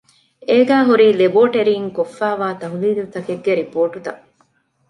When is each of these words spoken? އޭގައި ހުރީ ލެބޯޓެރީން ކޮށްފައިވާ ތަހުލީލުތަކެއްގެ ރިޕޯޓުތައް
އޭގައި 0.49 0.85
ހުރީ 0.89 1.07
ލެބޯޓެރީން 1.19 1.87
ކޮށްފައިވާ 1.95 2.47
ތަހުލީލުތަކެއްގެ 2.61 3.51
ރިޕޯޓުތައް 3.59 4.21